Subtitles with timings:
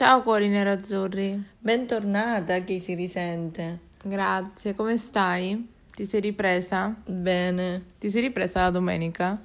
[0.00, 1.44] Ciao cuori nerazzurri.
[1.58, 3.80] Bentornata, chi si risente?
[4.02, 5.68] Grazie, come stai?
[5.94, 6.96] Ti sei ripresa?
[7.04, 7.84] Bene.
[7.98, 9.38] Ti sei ripresa la domenica?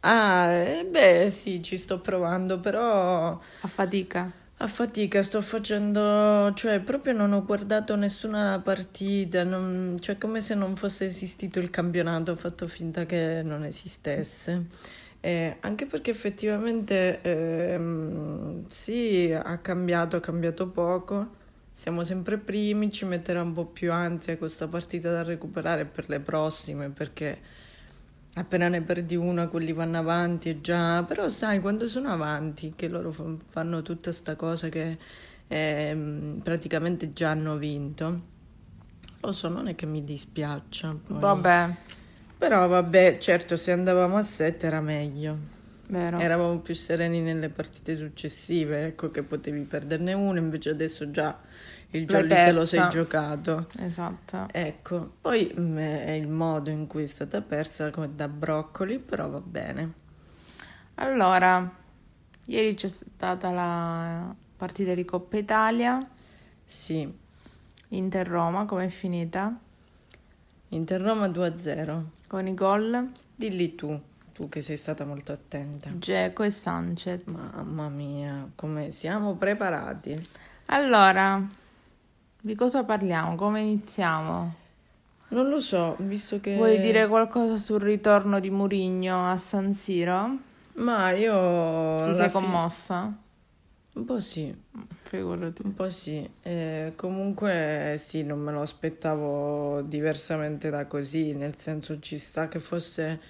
[0.00, 3.28] Ah, eh, beh, sì, ci sto provando, però
[3.60, 4.28] A fatica.
[4.56, 10.56] a fatica sto facendo, cioè proprio non ho guardato nessuna partita, non- cioè come se
[10.56, 14.66] non fosse esistito il campionato, ho fatto finta che non esistesse.
[15.24, 21.28] Eh, anche perché effettivamente ehm, sì, ha cambiato, ha cambiato poco.
[21.72, 26.20] Siamo sempre primi, ci metterà un po' più ansia questa partita da recuperare per le
[26.20, 27.40] prossime, perché
[28.34, 31.02] appena ne perdi una, quelli vanno avanti e già.
[31.04, 34.98] Però sai, quando sono avanti, che loro fa- fanno tutta sta cosa che
[35.48, 38.20] ehm, praticamente già hanno vinto,
[39.20, 40.94] lo so, non è che mi dispiaccia.
[41.02, 41.18] poi.
[41.18, 41.74] Vabbè,
[42.44, 45.38] Però vabbè, certo, se andavamo a 7 era meglio.
[45.88, 46.18] vero.
[46.18, 51.40] Eravamo più sereni nelle partite successive, ecco che potevi perderne una, invece adesso già
[51.90, 53.68] il jolly te lo sei giocato.
[53.78, 54.48] Esatto.
[54.50, 59.28] Ecco, poi mm, è il modo in cui è stata persa come da broccoli, però
[59.28, 59.92] va bene.
[60.96, 61.72] Allora,
[62.46, 65.98] ieri c'è stata la partita di Coppa Italia,
[66.66, 67.10] Sì,
[67.88, 69.58] Inter-Roma, com'è finita?
[70.70, 72.02] Inter Roma 2-0.
[72.26, 74.00] Con i gol Dilli tu,
[74.32, 75.90] tu che sei stata molto attenta.
[75.96, 77.22] Geco e Sanchez.
[77.24, 80.28] Mamma mia, come siamo preparati.
[80.66, 81.44] Allora,
[82.40, 83.34] di cosa parliamo?
[83.34, 84.54] Come iniziamo?
[85.28, 86.54] Non lo so, visto che...
[86.54, 90.36] Vuoi dire qualcosa sul ritorno di Murigno a San Siro?
[90.74, 92.04] Ma io...
[92.04, 93.12] Ti sei fi- commossa?
[93.94, 94.52] Un po' sì.
[95.04, 95.62] Figurati.
[95.64, 102.00] Un po' sì, Eh, comunque sì, non me lo aspettavo diversamente da così, nel senso
[102.00, 103.20] ci sta che fosse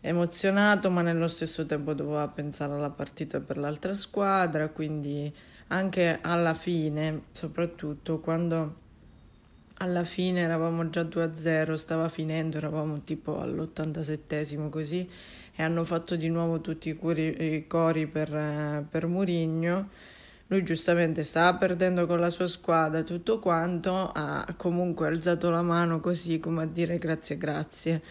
[0.00, 5.32] emozionato, ma nello stesso tempo doveva pensare alla partita per l'altra squadra, quindi
[5.68, 8.86] anche alla fine, soprattutto quando
[9.80, 15.08] alla fine eravamo già 2-0, stava finendo, eravamo tipo all'87esimo così
[15.58, 19.88] e hanno fatto di nuovo tutti i, curi- i cori per, per Murigno.
[20.46, 25.98] Lui giustamente stava perdendo con la sua squadra tutto quanto, ha comunque alzato la mano
[25.98, 28.02] così come a dire grazie, grazie.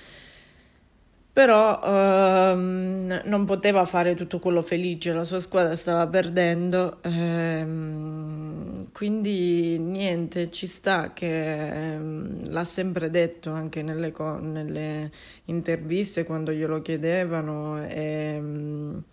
[1.38, 9.78] Però ehm, non poteva fare tutto quello felice, la sua squadra stava perdendo, ehm, quindi
[9.78, 14.12] niente, ci sta che ehm, l'ha sempre detto anche nelle,
[14.42, 15.12] nelle
[15.46, 17.86] interviste quando glielo chiedevano.
[17.88, 19.04] ehm,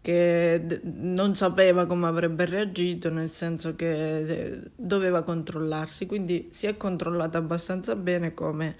[0.00, 6.66] che d- non sapeva come avrebbe reagito, nel senso che eh, doveva controllarsi, quindi si
[6.66, 8.76] è controllata abbastanza bene come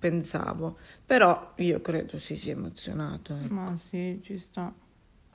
[0.00, 3.36] pensavo, però io credo si sia emozionato.
[3.36, 3.54] ecco.
[3.54, 4.72] Ma sì, ci sta.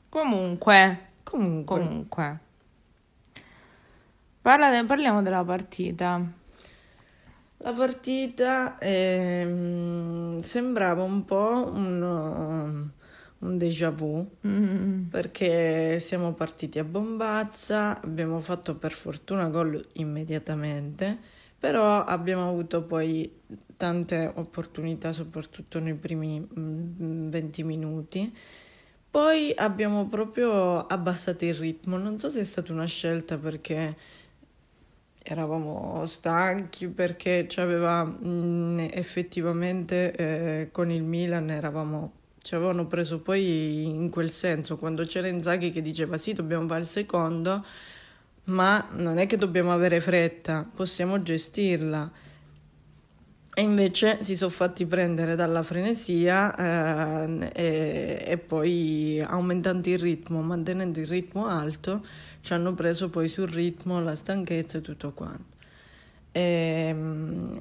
[0.10, 2.40] Comunque, Comunque, comunque.
[4.42, 6.22] Parla- parliamo della partita.
[7.58, 12.90] la partita ehm, sembrava un po' un,
[13.40, 14.30] un déjà vu.
[14.48, 21.20] Mm, perché siamo partiti a bombazza, abbiamo fatto per fortuna gol immediatamente,
[21.66, 23.42] però abbiamo avuto poi
[23.76, 28.32] tante opportunità, soprattutto nei primi mm, 20 minuti.
[29.10, 33.98] Poi abbiamo proprio abbassato il ritmo, non so se è stata una scelta perché
[35.24, 42.12] eravamo stanchi, perché c'aveva mm, effettivamente eh, con il Milan eravamo
[42.44, 46.82] ci avevano preso poi in quel senso, quando c'era Inzaghi che diceva sì, dobbiamo fare
[46.82, 47.66] il secondo,
[48.46, 52.12] ma non è che dobbiamo avere fretta, possiamo gestirla.
[53.58, 56.54] E invece si sono fatti prendere dalla frenesia
[57.24, 62.06] eh, e, e poi aumentando il ritmo, mantenendo il ritmo alto,
[62.42, 65.56] ci hanno preso poi sul ritmo la stanchezza e tutto quanto.
[66.34, 66.94] E,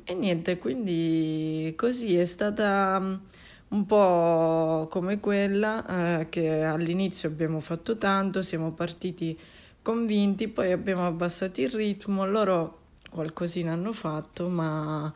[0.03, 3.15] e niente, quindi così è stata mm,
[3.69, 9.39] un po' come quella eh, che all'inizio abbiamo fatto tanto, siamo partiti
[9.84, 12.79] convinti, poi abbiamo abbassato il ritmo, loro
[13.11, 15.12] qualcosina hanno fatto, ma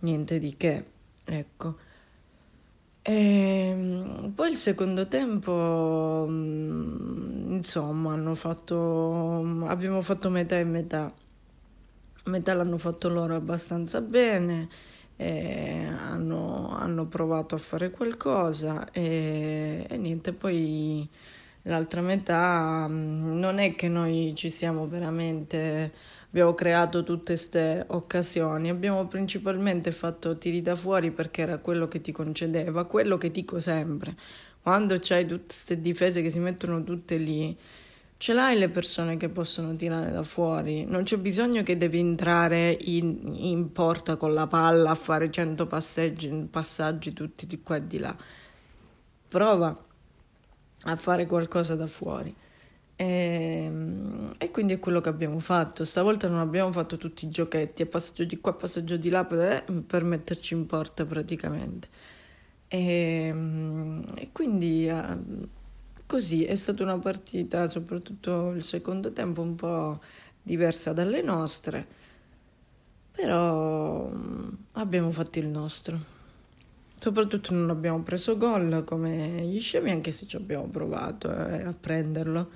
[0.00, 0.84] niente di che,
[1.24, 1.76] ecco.
[3.02, 11.12] E, poi il secondo tempo, mm, insomma, hanno fatto, abbiamo fatto metà e metà.
[12.26, 14.68] Metà l'hanno fatto loro abbastanza bene,
[15.16, 21.08] hanno, hanno provato a fare qualcosa e, e niente, poi
[21.64, 28.68] l'altra metà mm, non è che noi ci siamo veramente abbiamo creato tutte queste occasioni,
[28.68, 33.60] abbiamo principalmente fatto tiri da fuori perché era quello che ti concedeva, quello che dico
[33.60, 34.16] sempre,
[34.60, 37.56] quando c'hai tutte queste difese che si mettono tutte lì,
[38.16, 42.76] ce l'hai le persone che possono tirare da fuori, non c'è bisogno che devi entrare
[42.80, 47.86] in, in porta con la palla a fare 100 passaggi, passaggi tutti di qua e
[47.86, 48.16] di là.
[49.28, 49.84] Prova
[50.84, 52.34] a fare qualcosa da fuori.
[52.96, 53.04] E,
[53.66, 55.84] ehm, e, quindi è quello che abbiamo fatto.
[55.84, 59.64] Stavolta non abbiamo fatto tutti i giochetti, a passaggio di qua, passaggio di là per,
[59.86, 61.88] per metterci in porta praticamente.
[62.68, 64.88] E, ehm, e quindi
[66.06, 70.00] Così è stata una partita, soprattutto il secondo tempo, un po'
[70.42, 71.86] diversa dalle nostre,
[73.10, 76.13] però mm, abbiamo fatto il nostro.
[76.96, 81.74] Soprattutto non abbiamo preso gol come gli scemi, anche se ci abbiamo provato eh, a
[81.78, 82.50] prenderlo,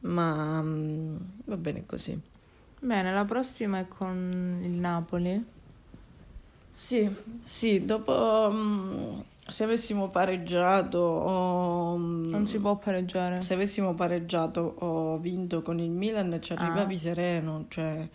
[0.00, 2.20] ma mm, va bene così.
[2.80, 5.44] Bene, la prossima è con il Napoli.
[6.72, 7.10] Sì,
[7.42, 11.96] sì, dopo mm, se avessimo pareggiato o...
[11.96, 13.40] Non si può pareggiare.
[13.40, 16.98] Se avessimo pareggiato o vinto con il Milan ci arrivavi ah.
[16.98, 18.06] sereno, cioè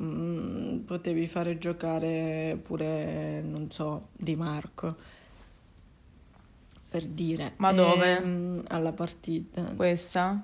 [0.00, 4.96] mh, mm, potevi fare giocare pure, non so, Di Marco.
[6.90, 7.52] Per dire.
[7.56, 8.18] Ma dove?
[8.18, 9.62] Ehm, alla partita.
[9.76, 10.42] Questa?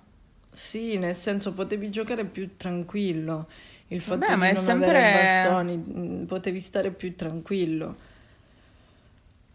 [0.50, 3.48] Sì, nel senso potevi giocare più tranquillo.
[3.88, 4.88] Il fatto Beh, di non sempre...
[4.88, 8.14] avere bastoni, mm, potevi stare più tranquillo.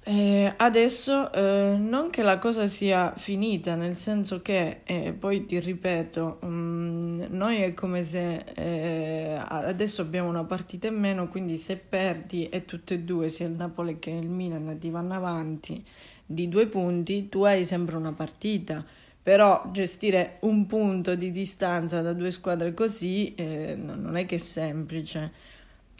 [0.03, 5.59] Eh, adesso eh, non che la cosa sia finita, nel senso che, eh, poi ti
[5.59, 11.75] ripeto, um, noi è come se eh, adesso abbiamo una partita in meno, quindi se
[11.77, 15.83] perdi e tutte e due, sia il Napoli che il Milan, ti vanno avanti
[16.25, 18.83] di due punti, tu hai sempre una partita.
[19.23, 24.37] Però gestire un punto di distanza da due squadre così eh, non è che è
[24.39, 25.31] semplice.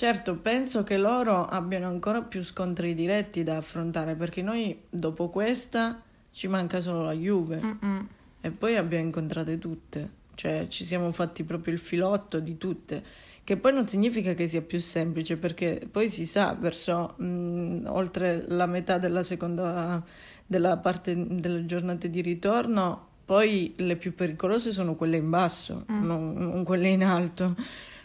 [0.02, 6.02] Certo, penso che loro abbiano ancora più scontri diretti da affrontare perché noi dopo questa
[6.32, 8.08] ci manca solo la Juve Mm-mm.
[8.42, 13.04] e poi abbiamo incontrate tutte, cioè ci siamo fatti proprio il filotto di tutte,
[13.44, 18.46] che poi non significa che sia più semplice perché poi si sa verso mh, oltre
[18.48, 20.04] la metà della seconda
[20.48, 26.04] della parte delle giornate di ritorno, poi le più pericolose sono quelle in basso, mm.
[26.04, 27.56] non, non quelle in alto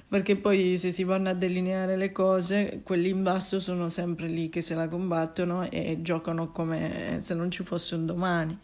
[0.08, 4.49] perché poi se si vanno a delineare le cose, quelli in basso sono sempre lì
[4.49, 8.58] che se la combattono e giocano come se non ci fosse un domani.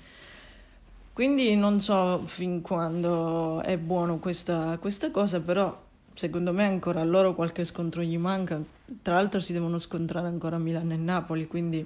[1.12, 5.78] Quindi non so fin quando è buono questa, questa cosa, però
[6.14, 8.62] secondo me ancora a loro qualche scontro gli manca.
[9.02, 11.84] Tra l'altro si devono scontrare ancora Milano e Napoli, quindi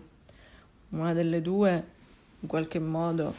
[0.91, 1.85] una delle due
[2.41, 3.35] in qualche modo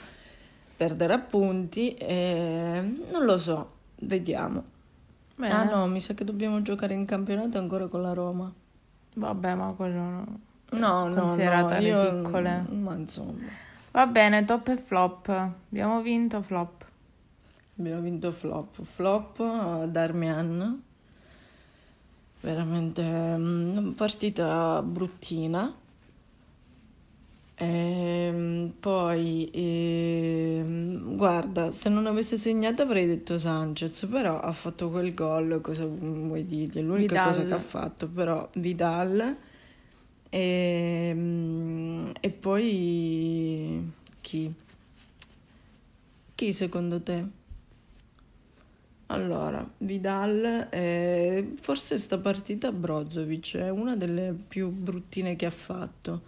[0.75, 2.81] perderà punti e
[3.11, 4.75] non lo so, vediamo.
[5.37, 5.53] Bene.
[5.53, 8.51] Ah no, mi sa che dobbiamo giocare in campionato ancora con la Roma.
[9.13, 10.39] Vabbè, ma quello no.
[10.71, 12.23] No, no, considerato no, io...
[12.23, 12.65] piccole.
[12.71, 13.45] Ma insomma.
[13.91, 15.29] Va bene, top e flop.
[15.29, 16.85] Abbiamo vinto flop.
[17.77, 18.81] Abbiamo vinto flop.
[18.81, 20.81] Flop uh, Darmian.
[22.41, 25.71] Veramente um, partita bruttina
[27.57, 30.63] ehm, poi, eh,
[31.15, 36.45] guarda, se non avesse segnato avrei detto Sanchez, però ha fatto quel gol, cosa vuoi
[36.45, 36.77] dirgli?
[36.77, 37.24] È l'unica Vidal.
[37.24, 39.38] cosa che ha fatto, però Vidal
[40.30, 44.54] e, ehm, e poi chi?
[46.36, 47.25] Chi secondo te?
[49.07, 56.21] Allora, Vidal, eh, forse sta partita Brozovic è una delle più bruttine che ha fatto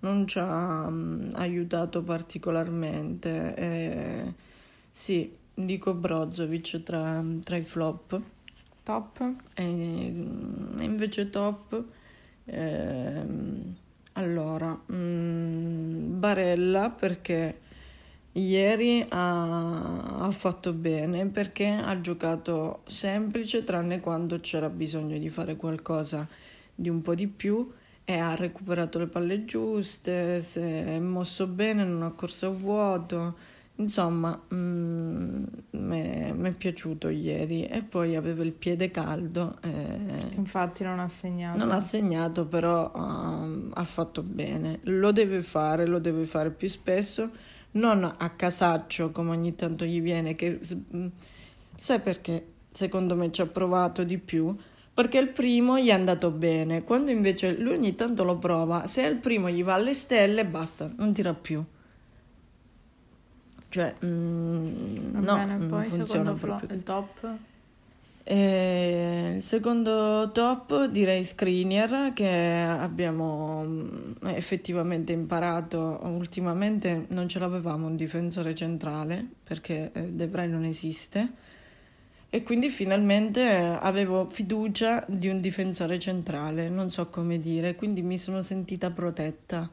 [0.00, 3.54] non ci ha um, aiutato particolarmente.
[3.54, 4.34] Eh,
[4.90, 8.20] sì, dico Brozovic tra, tra i flop.
[8.82, 9.32] Top?
[9.54, 11.84] E, invece top...
[12.44, 13.24] Eh,
[14.16, 17.60] allora, mh, mm, Barella perché
[18.32, 25.56] ieri ha, ha, fatto bene perché ha giocato semplice tranne quando c'era bisogno di fare
[25.56, 26.26] qualcosa
[26.74, 27.70] di un po' di più
[28.08, 33.36] e ha recuperato le palle giuste, si è mosso bene, non ha corso a vuoto.
[33.78, 39.58] Insomma, mm, mi è piaciuto ieri e poi aveva il piede caldo.
[40.36, 41.56] Infatti non ha segnato.
[41.56, 44.78] Non ha segnato, però uh, ha fatto bene.
[44.84, 47.28] Lo deve fare, lo deve fare più spesso,
[47.72, 50.60] non a casaccio come ogni tanto gli viene, che
[50.94, 51.06] mm,
[51.80, 54.56] sai perché secondo me ci ha provato di più
[54.96, 59.02] perché il primo gli è andato bene, quando invece lui ogni tanto lo prova, se
[59.02, 61.62] il primo gli va alle stelle basta, non tira più.
[63.68, 66.74] Cioè, mm, no, bene, non poi funziona proprio.
[66.74, 67.28] il top?
[68.24, 77.86] E il secondo top direi Screener che abbiamo mm, effettivamente imparato ultimamente non ce l'avevamo
[77.86, 81.44] un difensore centrale perché eh, De Vrij non esiste
[82.28, 88.18] E quindi finalmente avevo fiducia di un difensore centrale, non so come dire, quindi mi
[88.18, 89.70] sono sentita protetta.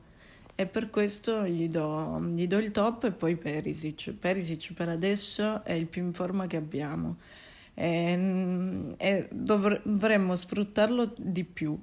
[0.55, 4.11] E per questo gli do, gli do il top e poi Perisic.
[4.13, 7.17] Perisic per adesso è il più in forma che abbiamo
[7.73, 11.79] e, e dovremmo sfruttarlo di più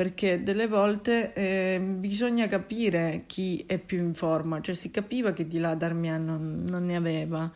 [0.00, 5.46] perché delle volte eh, bisogna capire chi è più in forma, cioè si capiva che
[5.46, 7.52] di là Darmian non, non ne aveva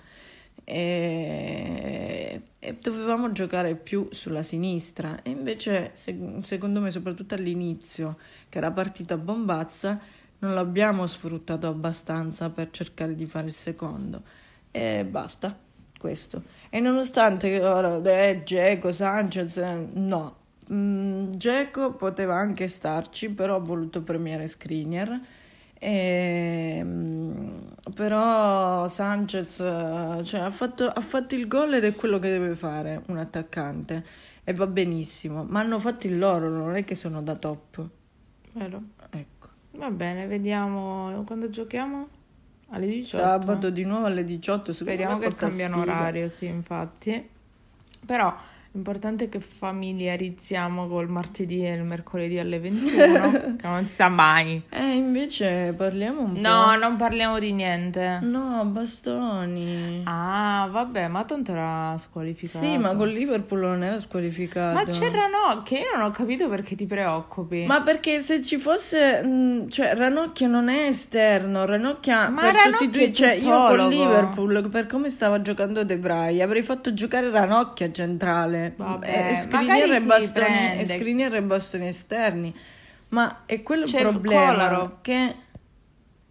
[0.65, 5.23] e, e, dovevamo giocare più sulla sinistra.
[5.23, 8.17] E invece se, secondo me soprattutto all'inizio
[8.49, 10.01] che era partita bombazza
[10.39, 14.23] non l'abbiamo sfruttato abbastanza per cercare di fare il secondo.
[14.71, 15.57] E basta
[15.99, 16.43] questo.
[16.71, 19.57] E nonostante ora eh, Geco, Sanchez
[19.93, 20.43] no.
[20.73, 25.21] Mm, Geco poteva anche starci però ho voluto premiare Skriniar
[25.85, 27.59] e, mm,
[27.95, 33.03] però Sanchez cioè, ha, fatto, ha fatto il gol ed è quello che deve fare
[33.09, 34.05] un attaccante
[34.43, 37.87] e va benissimo ma hanno fatto il loro non è che sono da top
[38.55, 42.09] vero ecco va bene vediamo quando giochiamo
[42.71, 43.23] alle 18.
[43.23, 44.73] Sabato di nuovo alle 18.
[44.73, 47.29] Speriamo che cambiano orario, sì, infatti.
[48.05, 48.35] Però
[48.75, 54.09] L'importante è che familiarizziamo col martedì e il mercoledì alle 21, che non si sa
[54.09, 54.61] mai.
[54.69, 56.41] Eh, invece parliamo un no, po'.
[56.41, 58.19] No, non parliamo di niente.
[58.23, 60.01] No, bastoni.
[60.07, 62.65] Ah, vabbè, ma tanto era squalificato.
[62.65, 64.75] Sì, ma con Liverpool non era squalificato.
[64.75, 67.67] Ma c'è Ranocchia, io non ho capito perché ti preoccupi.
[67.67, 69.23] Ma perché se ci fosse...
[69.23, 73.13] Mh, cioè, Ranocchia non è esterno, Ranocchia ma per sostituire...
[73.13, 78.63] Cioè, io con Liverpool, per come stava giocando De Vrij, avrei fatto giocare Ranocchia centrale.
[78.77, 82.55] Vabbè, e Skriniar e bastoni, Skriniar e bastoni esterni.
[83.09, 84.99] Ma è quello il C'è problema Colaro.
[85.03, 85.35] che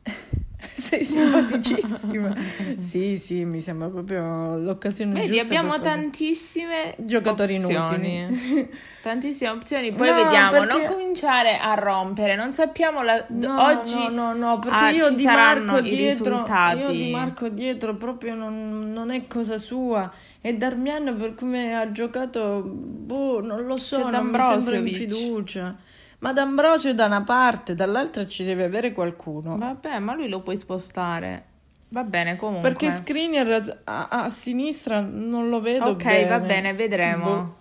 [0.73, 2.35] sei simpaticissima.
[2.79, 5.43] sì, sì, mi sembra proprio l'occasione Vedi, giusta.
[5.43, 8.17] abbiamo tantissime giocatori opzioni.
[8.19, 8.69] inutili.
[9.03, 13.25] tantissime opzioni, poi No, vediamo, perché- non cominciare a rompere, non sappiamo la...
[13.29, 16.79] No, oggi no, no, no, perché ah, io di Marco dietro, risultati.
[16.79, 20.11] io di Marco dietro proprio non, non è cosa sua.
[20.45, 24.87] E Darmian per come ha giocato, boh, non lo so, C'è non mi sembra in
[24.93, 25.73] fiducia.
[26.19, 29.55] Ma D'Ambrosio da una parte, dall'altra ci deve avere qualcuno.
[29.55, 31.45] Vabbè, ma lui lo puoi spostare.
[31.89, 32.69] Va bene, comunque.
[32.69, 36.27] Perché Skriniar a, a sinistra non lo vedo Ok, bene.
[36.27, 37.25] va bene, vedremo.
[37.25, 37.55] Boh.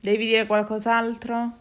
[0.00, 1.52] Devi dire qualcos'altro?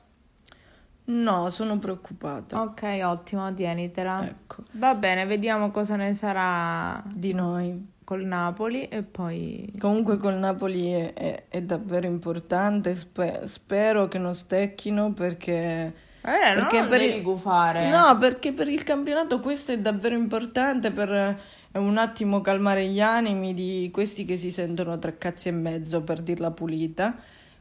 [1.05, 2.61] No, sono preoccupata.
[2.61, 4.25] Ok, ottimo, tienitela.
[4.25, 7.93] Ecco, Va bene, vediamo cosa ne sarà di noi.
[8.05, 9.69] Col Napoli e poi...
[9.77, 15.93] Comunque col Napoli è, è- è davvero importante, spe- spero che non stecchino perché...
[16.21, 17.89] Vabbè, Perché non per devi il- gufare.
[17.89, 21.37] No, perché per il campionato questo è davvero importante per eh,
[21.79, 26.21] un attimo calmare gli animi di questi che si sentono tre cazzi e mezzo, per
[26.21, 27.15] dirla pulita,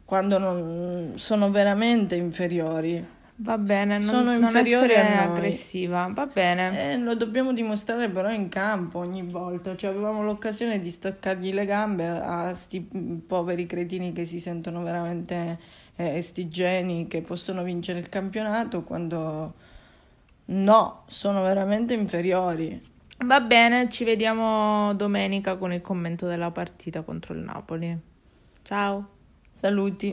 [0.05, 3.05] quando non sono veramente inferiori.
[3.37, 5.25] Va bene, non, Sono non inferiori essere a noi.
[5.25, 6.09] aggressiva.
[6.12, 6.93] Va bene.
[6.93, 9.75] E lo dobbiamo dimostrare però in campo ogni volta.
[9.76, 12.81] Cioè, avevamo l'occasione di staccargli le gambe a, sti
[13.26, 15.59] poveri cretini che si sentono veramente
[15.97, 19.55] eh, estigeni, che possono vincere il campionato quando
[20.47, 22.81] no, sono veramente inferiori.
[23.25, 27.99] Va bene, ci vediamo domenica con il commento della partita contro il Napoli.
[28.62, 29.09] Ciao.
[29.53, 30.12] Saluti.